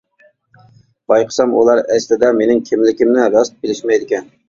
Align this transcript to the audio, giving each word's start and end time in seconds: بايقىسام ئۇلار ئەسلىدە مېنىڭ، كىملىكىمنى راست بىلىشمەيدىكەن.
بايقىسام 1.13 1.53
ئۇلار 1.59 1.83
ئەسلىدە 1.83 2.33
مېنىڭ، 2.41 2.65
كىملىكىمنى 2.73 3.33
راست 3.39 3.59
بىلىشمەيدىكەن. 3.65 4.33